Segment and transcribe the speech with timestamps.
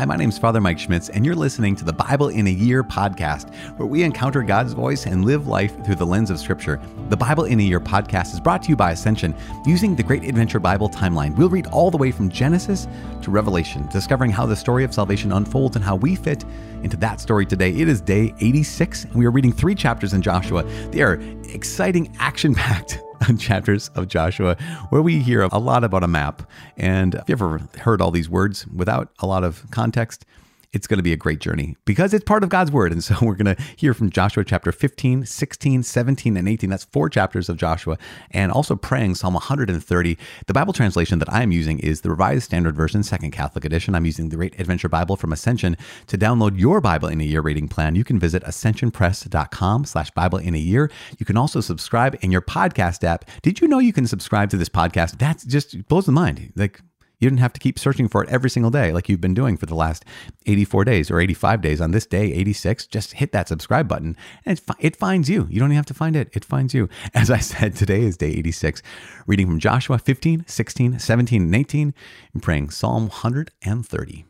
[0.00, 2.50] Hi, my name is Father Mike Schmitz, and you're listening to the Bible in a
[2.50, 6.80] Year podcast, where we encounter God's voice and live life through the lens of Scripture.
[7.10, 9.34] The Bible in a Year podcast is brought to you by Ascension.
[9.66, 12.88] Using the Great Adventure Bible timeline, we'll read all the way from Genesis
[13.20, 16.46] to Revelation, discovering how the story of salvation unfolds and how we fit
[16.82, 17.68] into that story today.
[17.68, 20.62] It is day 86, and we are reading three chapters in Joshua.
[20.92, 21.20] They are
[21.52, 23.02] exciting, action packed
[23.38, 24.56] chapters of Joshua
[24.90, 26.42] where we hear a lot about a map.
[26.76, 30.24] And if you ever heard all these words without a lot of context,
[30.72, 32.92] it's going to be a great journey because it's part of God's word.
[32.92, 36.70] And so we're going to hear from Joshua chapter 15, 16, 17, and 18.
[36.70, 37.98] That's four chapters of Joshua.
[38.30, 40.18] And also praying Psalm 130.
[40.46, 43.94] The Bible translation that I'm using is the Revised Standard Version, Second Catholic Edition.
[43.94, 45.76] I'm using the Great Adventure Bible from Ascension.
[46.06, 50.38] To download your Bible in a Year reading plan, you can visit ascensionpress.com slash Bible
[50.38, 50.90] in a Year.
[51.18, 53.24] You can also subscribe in your podcast app.
[53.42, 55.18] Did you know you can subscribe to this podcast?
[55.18, 56.52] That just blows the mind.
[56.56, 56.80] Like,
[57.20, 59.58] you didn't have to keep searching for it every single day like you've been doing
[59.58, 60.04] for the last
[60.46, 61.80] 84 days or 85 days.
[61.80, 65.46] On this day, 86, just hit that subscribe button and it finds you.
[65.50, 66.88] You don't even have to find it, it finds you.
[67.14, 68.82] As I said, today is day 86,
[69.26, 71.94] reading from Joshua 15, 16, 17, and 18,
[72.32, 74.24] and praying Psalm 130.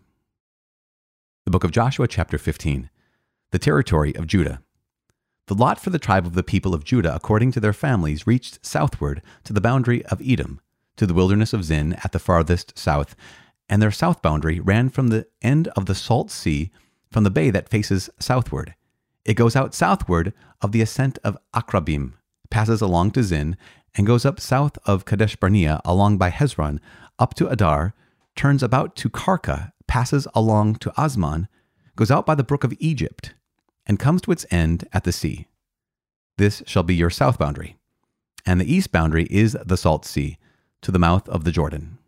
[1.45, 2.91] The book of Joshua, chapter 15,
[3.53, 4.63] the territory of Judah.
[5.47, 8.65] The lot for the tribe of the people of Judah, according to their families, reached
[8.65, 10.61] southward to the boundary of Edom
[11.01, 13.17] to the wilderness of Zin at the farthest south,
[13.71, 16.71] and their south boundary ran from the end of the Salt Sea
[17.11, 18.75] from the bay that faces southward.
[19.25, 22.13] It goes out southward of the ascent of Akrabbim,
[22.51, 23.57] passes along to Zin,
[23.95, 26.81] and goes up south of Kadesh Barnea along by Hezron,
[27.19, 27.95] up to Addar,
[28.37, 31.49] turns about to Karka, passes along to Azmon,
[31.97, 33.33] goes out by the brook of Egypt,
[33.87, 35.49] and comes to its end at the sea.
[36.37, 37.79] This shall be your south boundary.
[38.45, 40.37] And the east boundary is the Salt Sea,
[40.83, 41.99] to the mouth of the Jordan.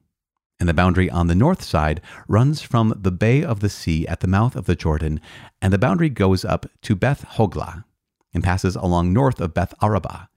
[0.59, 4.21] And the boundary on the north side runs from the bay of the sea at
[4.21, 5.21] the mouth of the Jordan,
[5.61, 7.85] and the boundary goes up to Beth Hoglah,
[8.33, 10.29] and passes along north of Beth Araba.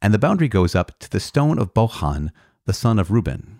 [0.00, 2.30] And the boundary goes up to the stone of Bohan,
[2.64, 3.58] the son of Reuben.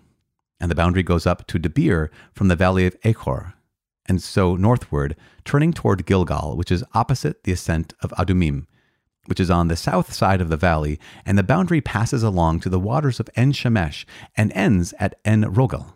[0.59, 3.53] And the boundary goes up to Debir from the valley of Achor,
[4.07, 8.65] and so northward, turning toward Gilgal, which is opposite the ascent of Adummim,
[9.27, 12.69] which is on the south side of the valley, and the boundary passes along to
[12.69, 14.05] the waters of En Shemesh
[14.35, 15.93] and ends at En Rogel.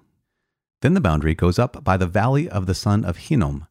[0.81, 3.67] Then the boundary goes up by the valley of the son of Hinnom,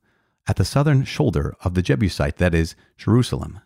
[0.48, 3.60] at the southern shoulder of the Jebusite, that is, Jerusalem.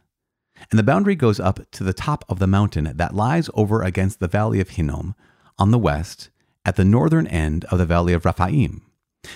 [0.70, 4.20] And the boundary goes up to the top of the mountain that lies over against
[4.20, 5.14] the valley of Hinnom,
[5.58, 6.30] on the west,
[6.64, 8.82] at the northern end of the valley of Rephaim.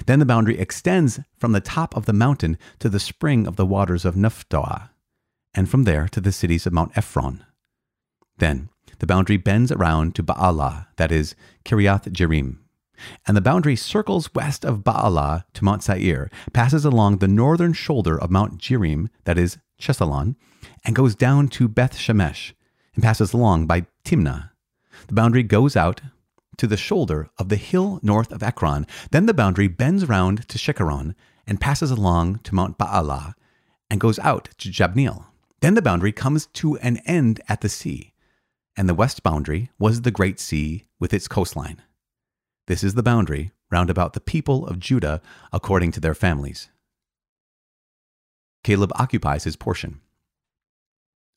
[0.06, 3.66] Then the boundary extends from the top of the mountain to the spring of the
[3.66, 4.90] waters of Nephtoah
[5.54, 7.44] and from there to the cities of Mount Ephron.
[8.38, 12.59] Then the boundary bends around to Baalah, that is, Kiriath Jearim.
[13.26, 18.20] And the boundary circles west of Baalah to Mount Seir, passes along the northern shoulder
[18.20, 20.34] of Mount Jearim, that is, Chesalon,
[20.84, 22.53] and goes down to Beth Shemesh,
[22.94, 24.50] and passes along by Timnah.
[25.06, 26.00] The boundary goes out
[26.56, 28.87] to the shoulder of the hill north of Ekron.
[29.12, 31.14] Then the boundary bends round to Shikkeron
[31.47, 33.34] and passes along to Mount Baalah
[33.88, 35.25] and goes out to Jabneel.
[35.60, 38.12] Then the boundary comes to an end at the sea,
[38.76, 41.82] and the west boundary was the great sea with its coastline.
[42.69, 45.20] This is the boundary round about the people of Judah
[45.52, 46.69] according to their families.
[48.62, 50.00] Caleb occupies his portion.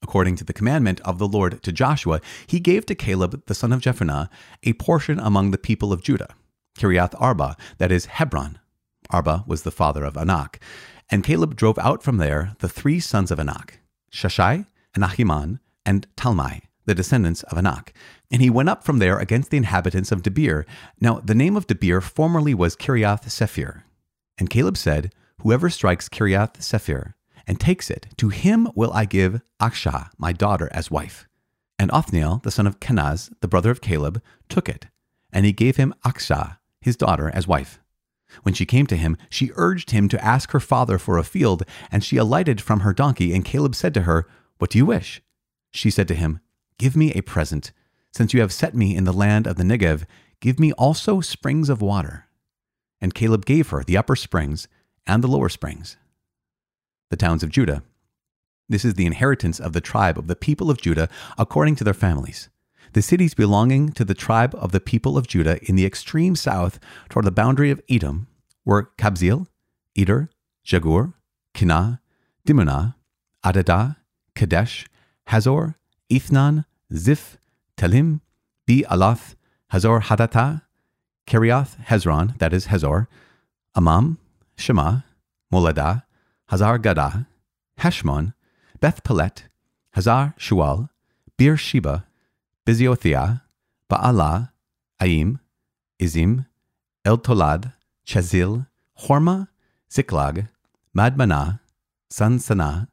[0.03, 3.71] According to the commandment of the Lord to Joshua, he gave to Caleb the son
[3.71, 4.29] of Jephunneh
[4.63, 6.35] a portion among the people of Judah,
[6.77, 8.59] Kiriath Arba, that is Hebron.
[9.09, 10.59] Arba was the father of Anak.
[11.09, 13.79] And Caleb drove out from there the three sons of Anak,
[14.11, 17.93] Sheshai, and Ahiman, and Talmai, the descendants of Anak.
[18.29, 20.65] And he went up from there against the inhabitants of Debir.
[20.99, 23.83] Now, the name of Debir formerly was Kiriath Sepher.
[24.37, 27.13] And Caleb said, Whoever strikes Kiriath Sepher
[27.47, 31.27] and takes it, to him will I give Achsah, my daughter, as wife.
[31.77, 34.87] And Othniel, the son of Kenaz, the brother of Caleb, took it,
[35.33, 37.80] and he gave him Achsah, his daughter, as wife.
[38.43, 41.63] When she came to him, she urged him to ask her father for a field,
[41.91, 45.21] and she alighted from her donkey, and Caleb said to her, What do you wish?
[45.71, 46.39] She said to him,
[46.77, 47.71] Give me a present.
[48.13, 50.05] Since you have set me in the land of the Negev,
[50.39, 52.27] give me also springs of water.
[52.99, 54.67] And Caleb gave her the upper springs
[55.07, 55.97] and the lower springs.
[57.09, 57.83] The towns of Judah.
[58.69, 61.93] This is the inheritance of the tribe of the people of Judah according to their
[61.93, 62.49] families.
[62.93, 66.77] The cities belonging to the tribe of the people of Judah in the extreme south
[67.07, 68.27] toward the boundary of Edom
[68.65, 69.47] were Kabzeel,
[69.95, 70.29] Eder,
[70.65, 71.13] Jagur,
[71.53, 72.01] Kinah,
[72.45, 72.95] Dimonah,
[73.45, 73.95] Adadah,
[74.35, 74.87] Kadesh,
[75.27, 75.75] Hazor,
[76.09, 77.37] Ithnan, Ziph,
[77.77, 78.19] Telem,
[78.67, 79.35] Bealoth,
[79.69, 80.63] Hazor Hadattah,
[81.25, 83.07] Kiriath Hezron, that is Hazor,
[83.75, 84.17] Amam,
[84.57, 84.99] Shema,
[85.53, 86.03] Moladah,
[86.49, 87.25] Hazar Gaddah,
[87.79, 88.33] Heshmon,
[88.81, 89.43] Beth Pelet,
[89.93, 90.89] Hazar Shual,
[91.37, 92.05] Beer Sheba,
[92.65, 93.41] Biziothiah,
[93.89, 94.51] Baalah,
[95.01, 95.39] Aim,
[95.99, 96.45] Izim,
[97.03, 97.73] El Tolad,
[98.05, 98.67] Chazil,
[98.99, 99.47] Hormah,
[99.91, 100.47] Ziklag,
[100.95, 101.59] Madmannah,
[102.11, 102.87] Sansannah,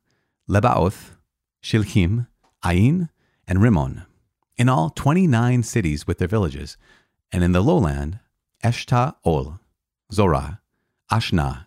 [0.49, 1.17] Lebaoth,
[1.63, 2.27] Shilhim,
[2.65, 3.11] Ain,
[3.47, 4.07] and Rimmon.
[4.57, 6.79] In all, 29 cities with their villages,
[7.31, 8.21] and in the lowland,
[8.65, 9.61] Eshta Ol,
[10.13, 10.61] Zorah,
[11.13, 11.67] Ashnah,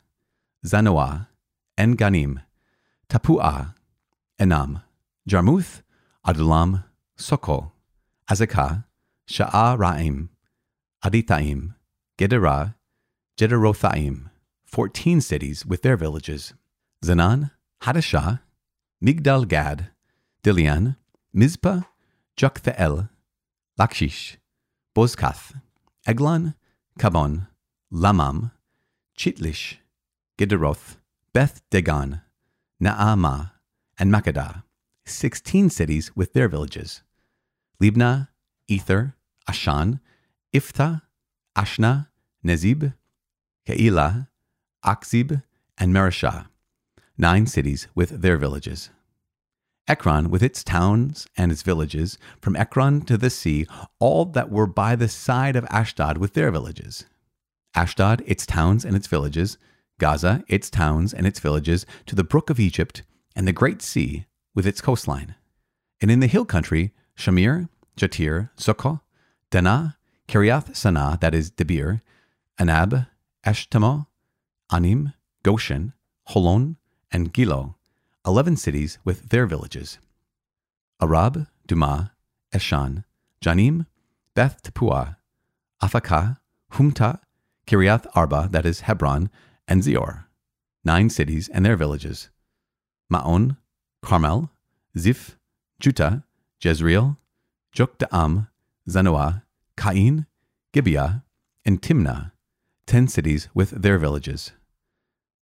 [0.65, 1.27] Zanoah,
[1.77, 2.41] En Gannim,
[3.09, 3.75] Tappuah,
[4.39, 4.81] Enam,
[5.29, 5.83] Jarmuth,
[6.25, 6.83] Adullam,
[7.17, 7.71] Socoh,
[8.29, 8.85] Azekah,
[9.29, 10.29] Sha'araim,
[11.03, 11.75] Adithaim,
[12.17, 12.75] Gederah,
[13.37, 14.29] Gederothaim,
[14.65, 16.53] 14 cities with their villages,
[17.03, 17.51] Zanan,
[17.83, 18.41] Hadashah,
[19.03, 19.89] Migdal Gad,
[20.43, 20.95] Dilean,
[21.33, 21.81] Mizpah,
[22.37, 23.09] Joktheel,
[23.77, 24.37] Lachish,
[24.95, 25.55] Bozkath,
[26.07, 26.55] Eglon,
[26.99, 27.47] Cabbon,
[27.91, 28.51] Lahmam,
[29.17, 29.77] Chitlish,
[30.37, 30.97] Gederoth,
[31.33, 32.21] Beth Dagon,
[32.81, 33.51] Naamah,
[33.97, 34.63] and Makkedah,
[35.05, 37.03] 16 cities with their villages,
[37.81, 38.27] Libnah,
[38.67, 39.15] Ether,
[39.49, 39.99] Ashan,
[40.53, 41.01] Iphtah,
[41.57, 42.07] Ashnah,
[42.45, 42.93] Nezib,
[43.67, 44.27] Keilah,
[44.85, 45.41] Achzib,
[45.79, 46.47] and Mareshah,
[47.17, 48.91] nine cities with their villages.
[49.87, 53.65] Ekron, with its towns and its villages, from Ekron to the sea,
[53.99, 57.05] all that were by the side of Ashdod with their villages.
[57.73, 59.57] Ashdod, its towns and its villages,
[59.99, 63.01] Gaza, its towns and its villages, to the brook of Egypt,
[63.35, 65.35] and the great sea with its coastline.
[65.99, 69.01] And in the hill country, Shamir, Jattir, Sukkah,
[69.51, 69.95] Dannah,
[70.27, 72.01] Kiriath Sanah, that is Debir,
[72.59, 73.05] Anab,
[73.45, 74.07] Eshtemoh,
[74.71, 75.13] Anim,
[75.43, 75.93] Goshen,
[76.29, 76.77] Holon,
[77.11, 77.75] and Giloh,
[78.25, 79.99] eleven cities with their villages.
[80.99, 82.09] Arab, Dumah,
[82.55, 83.03] Eshan,
[83.39, 83.85] Janim,
[84.33, 85.17] Beth Tappuah,
[85.83, 86.39] Aphekah,
[86.73, 87.19] Humtah,
[87.67, 89.29] Kiriath Arba, that is Hebron,
[89.67, 90.25] and Zior,
[90.83, 92.29] nine cities and their villages.
[93.11, 93.57] Maon,
[94.01, 94.49] Carmel,
[94.97, 95.37] Ziph,
[95.79, 96.23] Juttah,
[96.63, 97.17] Jezreel,
[97.75, 98.47] Jokdeam,
[98.87, 99.43] Zanoah,
[99.75, 100.27] Kain,
[100.73, 101.23] Gibeah,
[101.65, 102.31] and Timnah,
[102.85, 104.51] ten cities with their villages.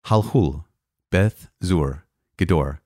[0.07, 0.65] Halhul,
[1.11, 2.05] Beth Zur,
[2.37, 2.79] Gedor,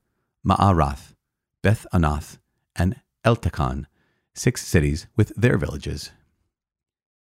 [0.47, 1.13] Ma'arath,
[1.61, 2.37] Beth Anath,
[2.75, 2.95] and
[3.25, 3.85] Eltekon,
[4.33, 6.11] six cities with their villages.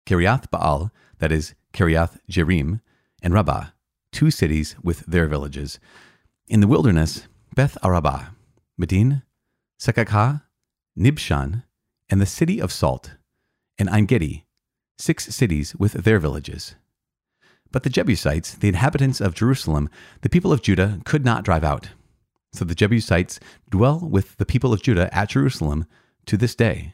[0.06, 2.82] Kiriath Baal, that is Kiriath Jearim,
[3.22, 3.68] and Rabbah,
[4.12, 5.80] two cities with their villages.
[6.48, 8.32] In the wilderness, Beth Arabah,
[8.80, 9.24] Medin,
[9.80, 10.42] Secacah,
[10.98, 11.64] Nibshan,
[12.10, 13.16] and the city of Salt,
[13.78, 14.46] and Ein Gedi,
[14.98, 16.76] six cities with their villages.
[17.72, 19.90] But the Jebusites, the inhabitants of Jerusalem,
[20.22, 21.90] the people of Judah, could not drive out.
[22.54, 23.40] So the Jebusites
[23.70, 25.86] dwell with the people of Judah at Jerusalem
[26.26, 26.94] to this day.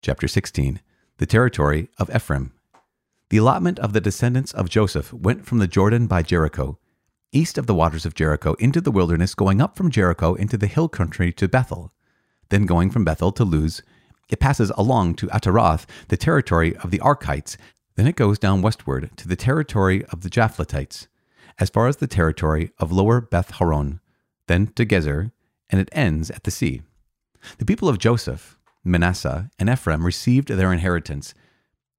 [0.00, 0.80] Chapter 16
[1.18, 2.52] The territory of Ephraim.
[3.28, 6.78] The allotment of the descendants of Joseph went from the Jordan by Jericho,
[7.32, 10.66] east of the waters of Jericho, into the wilderness, going up from Jericho into the
[10.66, 11.92] hill country to Bethel.
[12.54, 13.82] Then going from Bethel to Luz,
[14.28, 17.56] it passes along to Ataroth, the territory of the Arkites.
[17.96, 21.08] Then it goes down westward to the territory of the Japhletites,
[21.58, 23.98] as far as the territory of lower Beth Horon,
[24.46, 25.32] then to Gezer,
[25.68, 26.82] and it ends at the sea.
[27.58, 31.34] The people of Joseph, Manasseh, and Ephraim received their inheritance.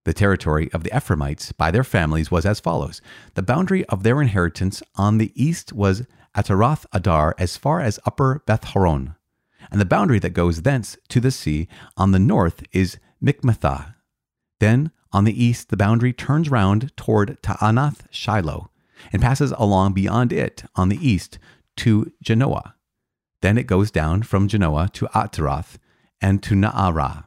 [0.05, 3.01] The territory of the Ephraimites by their families was as follows
[3.33, 8.41] The boundary of their inheritance on the east was Ataroth Addar as far as upper
[8.45, 9.15] Beth Horon,
[9.71, 11.67] and the boundary that goes thence to the sea
[11.97, 13.93] on the north is Michmethath.
[14.59, 18.69] Then on the east, the boundary turns round toward Taanath Shiloh
[19.11, 21.37] and passes along beyond it on the east
[21.77, 22.73] to Janoah.
[23.41, 25.77] Then it goes down from Janoah to Ataroth
[26.21, 27.25] and to Na'arah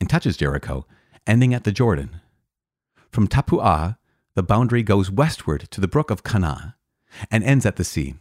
[0.00, 0.86] and touches Jericho,
[1.26, 2.20] ending at the Jordan.
[3.10, 3.96] From Tappuah,
[4.34, 6.74] the boundary goes westward to the brook of Kanah
[7.30, 8.14] and ends at the sea.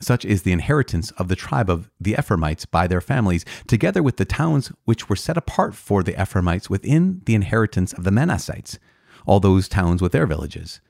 [0.00, 4.18] Such is the inheritance of the tribe of the Ephraimites by their families, together with
[4.18, 8.78] the towns which were set apart for the Ephraimites within the inheritance of the Manassites,
[9.26, 10.80] all those towns with their villages.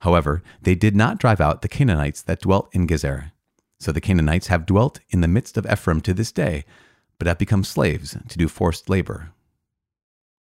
[0.00, 3.32] However, they did not drive out the Canaanites that dwelt in Gezer.
[3.80, 6.64] So the Canaanites have dwelt in the midst of Ephraim to this day,
[7.18, 9.32] but have become slaves to do forced labor.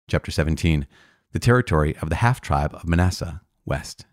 [0.09, 0.87] Chapter 17
[1.31, 4.06] The territory of the half tribe of Manasseh, west.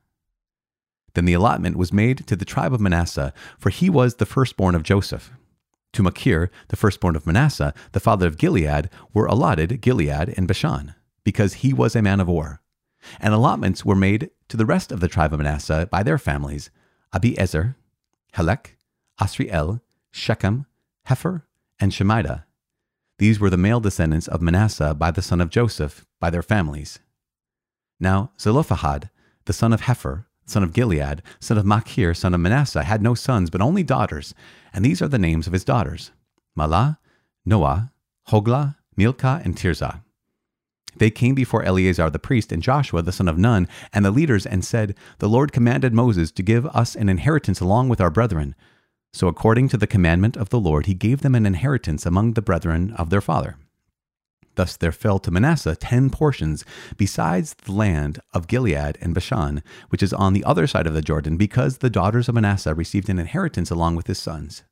[1.15, 4.75] Then the allotment was made to the tribe of Manasseh, for he was the firstborn
[4.75, 5.31] of Joseph.
[5.93, 10.95] To Machir, the firstborn of Manasseh, the father of Gilead, were allotted Gilead and Bashan,
[11.23, 12.61] because he was a man of war.
[13.21, 16.71] And allotments were made to the rest of the tribe of Manasseh by their families
[17.15, 17.77] Abiezer,
[18.35, 18.77] Helek,
[19.21, 19.81] Asriel,
[20.11, 20.67] Shechem,
[21.07, 21.43] Hepher,
[21.79, 22.45] and Shemida.
[23.19, 26.99] These were the male descendants of Manasseh by the son of Joseph, by their families.
[28.01, 29.11] Now Zelophehad,
[29.45, 33.15] the son of Hepher, son of Gilead, son of Machir, son of Manasseh, had no
[33.15, 34.35] sons, but only daughters,
[34.73, 36.11] and these are the names of his daughters
[36.59, 36.99] Mahlah,
[37.45, 37.93] Noah,
[38.29, 40.03] Hoglah, Milcah, and Tirzah.
[40.97, 44.47] They came before Eleazar the priest and Joshua the son of Nun and the leaders
[44.47, 48.55] and said, The Lord commanded Moses to give us an inheritance along with our brethren.
[49.13, 52.43] So according to the commandment of the Lord, he gave them an inheritance among the
[52.43, 53.57] brethren of their father.
[54.57, 56.65] Thus there fell to Manasseh ten portions,
[56.97, 61.03] besides the land of Gilead and Bashan, which is on the other side of the
[61.03, 64.63] Jordan, because the daughters of Manasseh received an inheritance along with his sons.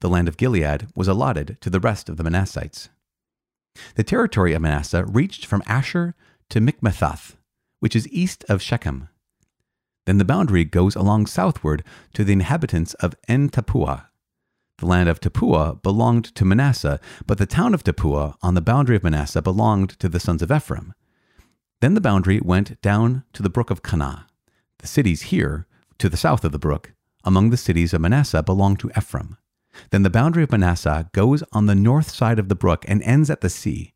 [0.00, 2.88] The land of Gilead was allotted to the rest of the Manassites.
[3.94, 6.14] The territory of Manasseh reached from Asher
[6.48, 7.36] to Michmethath,
[7.80, 9.08] which is east of Shechem.
[10.06, 11.84] Then the boundary goes along southward
[12.14, 14.06] to the inhabitants of En Tappuah,
[14.80, 18.96] the land of Tappuah belonged to Manasseh, but the town of Tappuah on the boundary
[18.96, 20.94] of Manasseh belonged to the sons of Ephraim.
[21.80, 24.24] Then the boundary went down to the brook of Kanah.
[24.78, 25.66] The cities here,
[25.98, 26.94] to the south of the brook,
[27.24, 29.36] among the cities of Manasseh belong to Ephraim.
[29.90, 33.28] Then the boundary of Manasseh goes on the north side of the brook and ends
[33.28, 33.92] at the sea,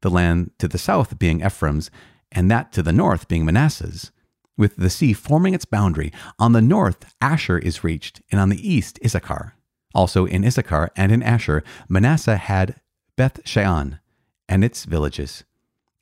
[0.00, 1.90] the land to the south being Ephraim's,
[2.30, 4.10] and that to the north being Manasseh's,
[4.56, 6.10] with the sea forming its boundary.
[6.38, 9.56] On the north, Asher is reached, and on the east, Issachar.
[9.94, 12.80] Also in Issachar and in Asher, Manasseh had
[13.16, 13.98] Beth Shean
[14.48, 15.44] and its villages,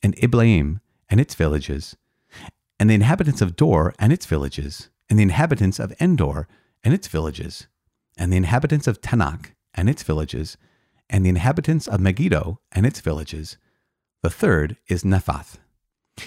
[0.03, 1.97] and Ibleam and its villages,
[2.79, 6.47] and the inhabitants of Dor and its villages, and the inhabitants of Endor
[6.83, 7.67] and its villages,
[8.17, 10.57] and the inhabitants of Taanach and its villages,
[11.09, 13.57] and the inhabitants of Megiddo and its villages.
[14.23, 15.59] The third is Nephath.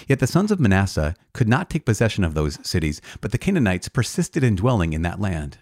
[0.08, 3.88] Yet the sons of Manasseh could not take possession of those cities, but the Canaanites
[3.88, 5.58] persisted in dwelling in that land.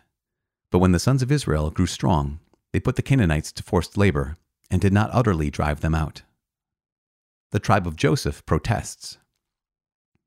[0.73, 2.41] But when the sons of Israel grew strong,
[2.73, 4.38] they put the Canaanites to forced labor
[4.71, 6.23] and did not utterly drive them out.
[7.50, 9.19] The tribe of Joseph protests.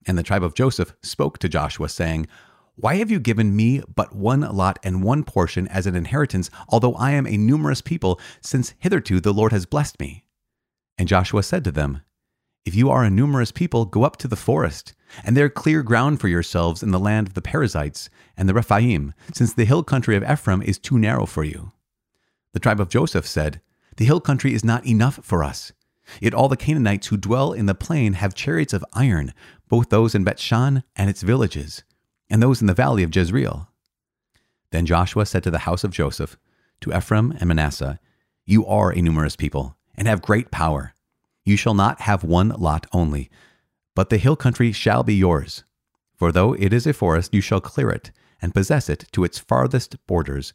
[0.06, 2.28] And the tribe of Joseph spoke to Joshua, saying,
[2.76, 6.94] Why have you given me but one lot and one portion as an inheritance, although
[6.94, 10.26] I am a numerous people, since hitherto the Lord has blessed me?
[11.00, 12.02] And Joshua said to them,
[12.66, 14.94] if you are a numerous people, go up to the forest,
[15.24, 19.14] and there clear ground for yourselves in the land of the Perizzites and the Rephaim,
[19.34, 21.72] since the hill country of Ephraim is too narrow for you.
[22.54, 23.62] The tribe of Joseph said,
[23.98, 25.74] The hill country is not enough for us.
[26.20, 29.34] Yet all the Canaanites who dwell in the plain have chariots of iron,
[29.70, 31.84] both those in Bethshan and its villages,
[32.30, 33.70] and those in the valley of Jezreel.
[34.72, 36.38] Then Joshua said to the house of Joseph,
[36.82, 38.00] to Ephraim and Manasseh,
[38.44, 40.95] You are a numerous people, and have great power.
[41.46, 43.30] You shall not have one lot only,
[43.96, 45.64] but the hill country shall be yours.
[46.16, 48.12] For though it is a forest, you shall clear it,
[48.42, 50.54] and possess it to its farthest borders.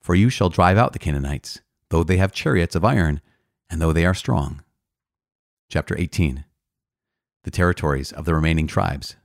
[0.00, 3.20] For you shall drive out the Canaanites, though they have chariots of iron,
[3.68, 4.62] and though they are strong.
[5.68, 6.44] Chapter 18
[7.44, 9.16] The territories of the remaining tribes.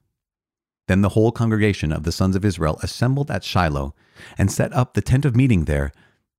[0.88, 3.95] Then the whole congregation of the sons of Israel assembled at Shiloh,
[4.38, 5.91] and set up the tent of meeting there.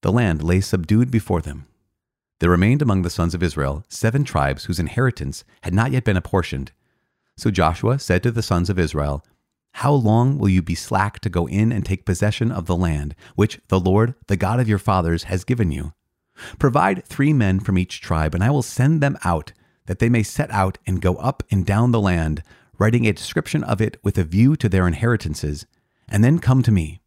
[0.02, 1.66] The land lay subdued before them.
[2.38, 6.16] There remained among the sons of Israel seven tribes whose inheritance had not yet been
[6.16, 6.72] apportioned.
[7.36, 9.24] So Joshua said to the sons of Israel,
[9.72, 13.14] How long will you be slack to go in and take possession of the land
[13.36, 15.92] which the Lord, the God of your fathers, has given you?
[16.58, 19.52] Provide three men from each tribe, and I will send them out,
[19.86, 22.42] that they may set out and go up and down the land,
[22.78, 25.66] writing a description of it with a view to their inheritances,
[26.08, 27.00] and then come to me.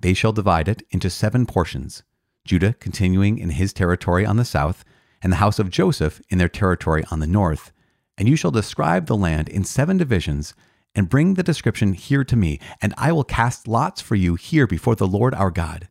[0.00, 2.04] They shall divide it into seven portions.
[2.46, 4.84] Judah continuing in his territory on the south,
[5.22, 7.72] and the house of Joseph in their territory on the north.
[8.16, 10.54] And you shall describe the land in seven divisions,
[10.94, 14.66] and bring the description here to me, and I will cast lots for you here
[14.66, 15.88] before the Lord our God.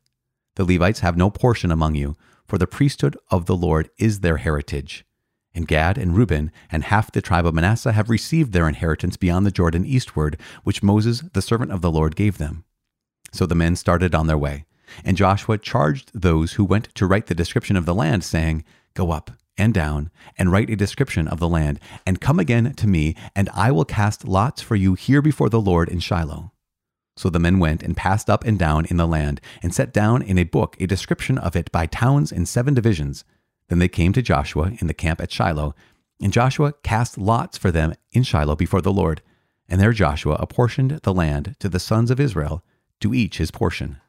[0.55, 2.15] The Levites have no portion among you,
[2.47, 5.05] for the priesthood of the Lord is their heritage.
[5.53, 9.45] And Gad and Reuben and half the tribe of Manasseh have received their inheritance beyond
[9.45, 12.65] the Jordan eastward, which Moses, the servant of the Lord, gave them.
[13.31, 14.65] So the men started on their way.
[15.03, 18.63] And Joshua charged those who went to write the description of the land, saying,
[18.93, 22.87] Go up and down and write a description of the land, and come again to
[22.87, 26.51] me, and I will cast lots for you here before the Lord in Shiloh.
[27.17, 30.21] So the men went and passed up and down in the land, and set down
[30.21, 33.23] in a book a description of it by towns in seven divisions.
[33.69, 35.73] Then they came to Joshua in the camp at Shiloh,
[36.21, 39.21] and Joshua cast lots for them in Shiloh before the Lord.
[39.67, 42.63] And there Joshua apportioned the land to the sons of Israel,
[42.99, 43.99] to each his portion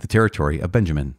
[0.00, 1.14] the territory of Benjamin.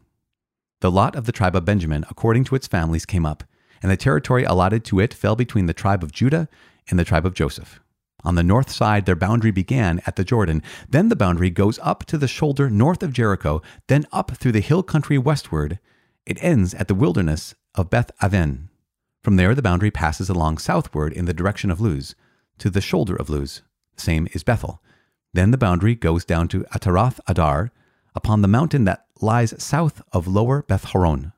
[0.82, 3.44] The lot of the tribe of Benjamin, according to its families, came up,
[3.82, 6.50] and the territory allotted to it fell between the tribe of Judah
[6.90, 7.80] and the tribe of Joseph.
[8.24, 10.62] On the north side, their boundary began at the Jordan.
[10.90, 14.60] Then the boundary goes up to the shoulder north of Jericho, then up through the
[14.60, 15.80] hill country westward.
[16.26, 18.70] It ends at the wilderness of Beth Aven.
[19.24, 22.16] From there, the boundary passes along southward in the direction of Luz,
[22.60, 23.62] to the shoulder of Luz.
[23.98, 24.82] Same is Bethel.
[25.34, 27.72] Then the boundary goes down to Ataroth Addar
[28.16, 31.34] upon the mountain that lies south of lower Beth Horon.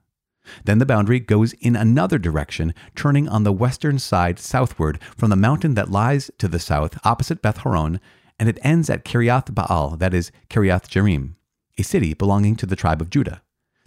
[0.65, 5.35] Then the boundary goes in another direction, turning on the western side southward from the
[5.35, 7.99] mountain that lies to the south opposite Beth Horon,
[8.39, 11.35] and it ends at Kiriath Baal, that is, Kiriath Jearim,
[11.77, 13.41] a city belonging to the tribe of Judah.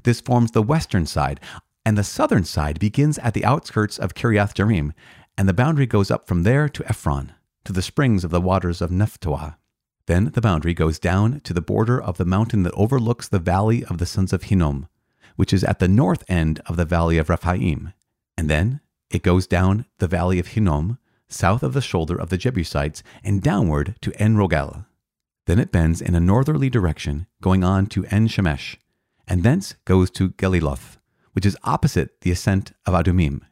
[0.05, 1.41] This forms the western side,
[1.85, 4.93] and the southern side begins at the outskirts of Kiriath Jearim,
[5.37, 7.33] and the boundary goes up from there to Ephron,
[7.65, 9.57] to the springs of the waters of Nephtoah.
[10.07, 13.85] Then the boundary goes down to the border of the mountain that overlooks the valley
[13.85, 14.89] of the sons of Hinnom,
[15.35, 17.93] which is at the north end of the valley of Rephaim.
[18.37, 20.99] And then it goes down the valley of Hinnom,
[21.29, 24.87] south of the shoulder of the Jebusites, and downward to En Rogel.
[25.47, 28.77] Then it bends in a northerly direction, going on to En Shemesh,
[29.29, 30.99] and thence goes to Geliloth,
[31.33, 33.43] which is opposite the ascent of Adummim.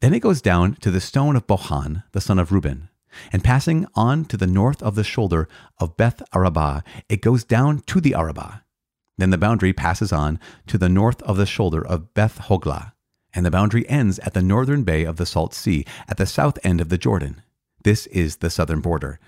[0.00, 2.88] Then it goes down to the stone of Bohan, the son of Reuben,
[3.32, 7.80] and passing on to the north of the shoulder of Beth Arabah, it goes down
[7.86, 8.62] to the Arabah.
[9.18, 12.92] Then the boundary passes on to the north of the shoulder of Beth Hoglah,
[13.34, 16.58] and the boundary ends at the northern bay of the Salt Sea, at the south
[16.64, 17.42] end of the Jordan.
[17.84, 19.20] This is the southern border.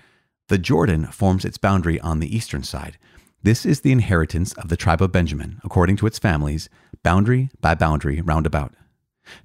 [0.47, 2.97] The Jordan forms its boundary on the eastern side.
[3.41, 6.69] This is the inheritance of the tribe of Benjamin, according to its families,
[7.03, 8.73] boundary by boundary round about.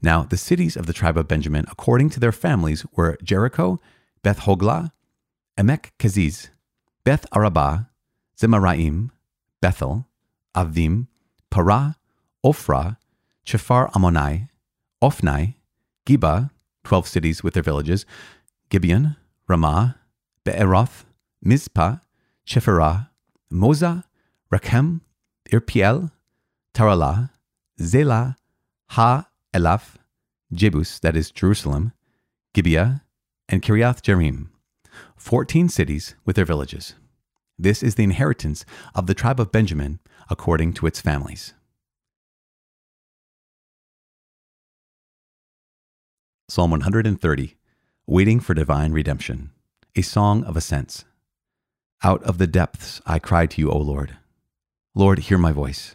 [0.03, 3.81] Now, the cities of the tribe of Benjamin, according to their families, were Jericho,
[4.25, 4.91] Beth Hoglah,
[5.59, 6.49] Emek Keziz,
[7.05, 7.89] Beth Arabah,
[8.41, 9.11] Zemaraim,
[9.61, 10.07] Bethel,
[10.57, 11.09] Avvim,
[11.51, 11.97] Parah,
[12.43, 12.97] Ophrah,
[13.45, 14.49] Chephar Ammonai,
[15.03, 15.55] Ophnai,
[16.07, 16.51] Geba,
[16.85, 18.07] 12 cities with their villages,
[18.71, 19.17] Gibeon,
[19.47, 19.97] Ramah,
[20.45, 21.05] Be'eroth,
[21.43, 21.99] Mizpah,
[22.47, 23.11] Chephirah,
[23.53, 24.05] Mozah,
[24.51, 25.03] Rakem,
[25.53, 26.11] Irpeel,
[26.73, 27.29] Taralah,
[27.79, 28.37] Zela,
[28.91, 29.97] Ha Elaf,
[30.51, 31.93] Jebus, that is Jerusalem,
[32.55, 33.03] Gibeah,
[33.55, 34.49] and Kiriath Jearim,
[35.17, 36.95] 14 cities with their villages.
[37.57, 38.65] This is the inheritance
[38.97, 41.55] of the tribe of Benjamin according to its families.
[46.49, 47.57] Psalm 130
[48.09, 49.53] Waiting for Divine Redemption,
[49.95, 51.05] a song of ascents.
[52.03, 54.17] Out of the depths I cry to you, O Lord.
[54.97, 55.95] Lord, hear my voice.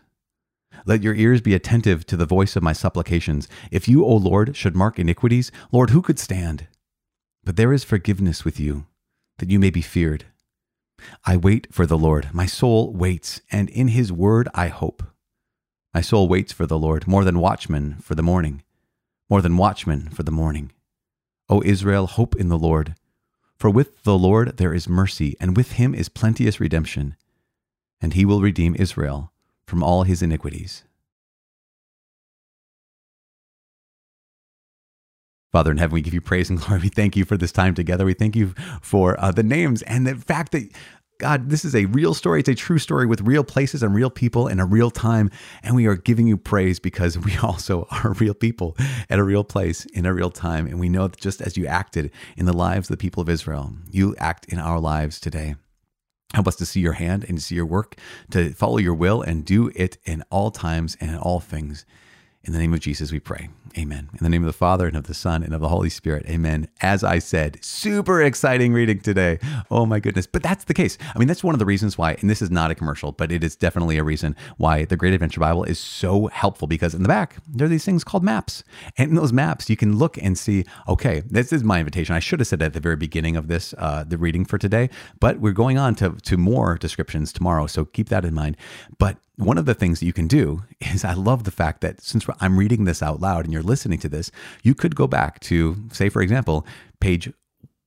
[0.85, 3.49] Let your ears be attentive to the voice of my supplications.
[3.69, 6.67] If you, O Lord, should mark iniquities, Lord, who could stand?
[7.43, 8.85] But there is forgiveness with you,
[9.37, 10.25] that you may be feared.
[11.25, 12.29] I wait for the Lord.
[12.33, 15.03] My soul waits, and in his word I hope.
[15.93, 18.63] My soul waits for the Lord more than watchmen for the morning,
[19.29, 20.71] more than watchmen for the morning.
[21.47, 22.95] O Israel, hope in the Lord.
[23.55, 27.15] For with the Lord there is mercy, and with him is plenteous redemption,
[27.99, 29.31] and he will redeem Israel
[29.65, 30.83] from all his iniquities.
[35.51, 36.81] Father in heaven, we give you praise and glory.
[36.81, 38.05] We thank you for this time together.
[38.05, 40.71] We thank you for uh, the names and the fact that,
[41.19, 42.39] God, this is a real story.
[42.39, 45.29] It's a true story with real places and real people in a real time.
[45.63, 48.77] And we are giving you praise because we also are real people
[49.09, 50.65] at a real place in a real time.
[50.67, 53.29] And we know that just as you acted in the lives of the people of
[53.29, 55.55] Israel, you act in our lives today.
[56.33, 57.95] Help us to see your hand and see your work,
[58.29, 61.85] to follow your will and do it in all times and in all things.
[62.45, 63.49] In the name of Jesus, we pray.
[63.77, 64.09] Amen.
[64.13, 66.25] In the name of the Father and of the Son and of the Holy Spirit.
[66.27, 66.69] Amen.
[66.79, 69.39] As I said, super exciting reading today.
[69.69, 70.25] Oh my goodness.
[70.25, 70.97] But that's the case.
[71.13, 73.31] I mean, that's one of the reasons why, and this is not a commercial, but
[73.31, 77.03] it is definitely a reason why the Great Adventure Bible is so helpful because in
[77.03, 78.63] the back, there are these things called maps.
[78.97, 82.15] And in those maps, you can look and see, okay, this is my invitation.
[82.15, 84.89] I should have said at the very beginning of this, uh, the reading for today,
[85.19, 87.67] but we're going on to, to more descriptions tomorrow.
[87.67, 88.55] So keep that in mind.
[88.97, 92.01] But one of the things that you can do is I love the fact that
[92.01, 94.31] since I'm reading this out loud and you're listening to this,
[94.63, 96.67] you could go back to, say, for example,
[96.99, 97.31] page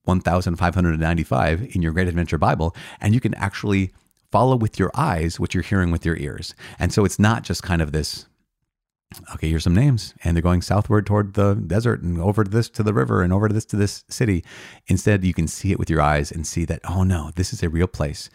[0.05, 3.93] 1595 in your Great Adventure Bible, and you can actually
[4.31, 6.55] follow with your eyes what you're hearing with your ears.
[6.79, 8.27] And so it's not just kind of this
[9.35, 12.71] okay, here's some names, and they're going southward toward the desert and over to this
[12.71, 14.43] to the river and over to this to this city.
[14.87, 17.63] Instead, you can see it with your eyes and see that, oh no, this is
[17.63, 18.31] a real place.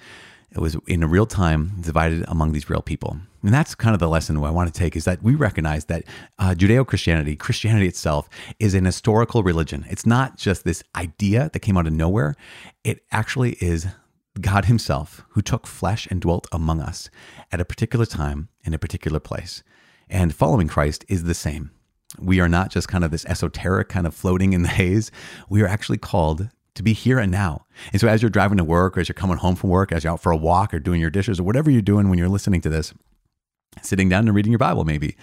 [0.57, 3.17] It was in real time divided among these real people.
[3.43, 6.03] And that's kind of the lesson I want to take is that we recognize that
[6.39, 8.27] uh, Judeo Christianity, Christianity itself,
[8.59, 9.85] is an historical religion.
[9.87, 12.35] It's not just this idea that came out of nowhere,
[12.83, 13.85] it actually is
[14.41, 17.11] God Himself who took flesh and dwelt among us
[17.51, 19.61] at a particular time in a particular place.
[20.09, 21.69] And following Christ is the same.
[22.17, 25.11] We are not just kind of this esoteric kind of floating in the haze.
[25.49, 27.65] We are actually called to be here and now.
[27.91, 30.03] And so as you're driving to work or as you're coming home from work, as
[30.03, 32.29] you're out for a walk or doing your dishes or whatever you're doing when you're
[32.29, 32.93] listening to this,
[33.81, 35.15] sitting down and reading your Bible maybe,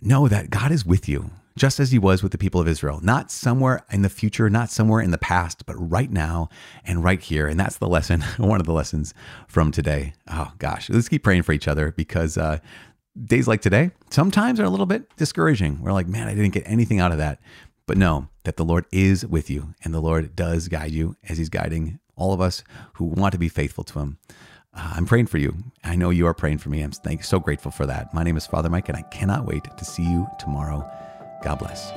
[0.00, 1.30] know that God is with you.
[1.56, 4.70] just as he was with the people of Israel, not somewhere in the future, not
[4.70, 6.48] somewhere in the past, but right now
[6.84, 7.46] and right here.
[7.46, 9.12] And that's the lesson, one of the lessons
[9.46, 10.14] from today.
[10.28, 12.60] Oh gosh, let's keep praying for each other because uh,
[13.24, 15.82] days like today sometimes are a little bit discouraging.
[15.82, 17.40] We're like, man, I didn't get anything out of that.
[17.90, 21.38] But know that the Lord is with you and the Lord does guide you as
[21.38, 24.18] he's guiding all of us who want to be faithful to him.
[24.72, 25.56] Uh, I'm praying for you.
[25.82, 26.82] I know you are praying for me.
[26.82, 28.14] I'm so grateful for that.
[28.14, 30.88] My name is Father Mike, and I cannot wait to see you tomorrow.
[31.42, 31.90] God bless.